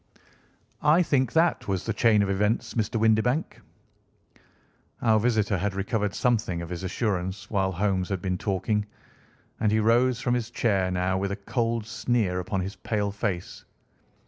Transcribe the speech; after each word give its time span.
I 0.81 1.03
think 1.03 1.31
that 1.33 1.67
was 1.67 1.85
the 1.85 1.93
chain 1.93 2.23
of 2.23 2.29
events, 2.31 2.73
Mr. 2.73 2.99
Windibank!" 2.99 3.61
Our 4.99 5.19
visitor 5.19 5.59
had 5.59 5.75
recovered 5.75 6.15
something 6.15 6.59
of 6.63 6.69
his 6.69 6.81
assurance 6.81 7.51
while 7.51 7.71
Holmes 7.73 8.09
had 8.09 8.19
been 8.19 8.39
talking, 8.39 8.87
and 9.59 9.71
he 9.71 9.79
rose 9.79 10.19
from 10.19 10.33
his 10.33 10.49
chair 10.49 10.89
now 10.89 11.19
with 11.19 11.31
a 11.31 11.35
cold 11.45 11.85
sneer 11.85 12.39
upon 12.39 12.61
his 12.61 12.77
pale 12.77 13.11
face. 13.11 13.63